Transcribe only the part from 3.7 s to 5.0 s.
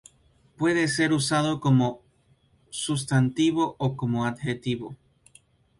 o como adjetivo.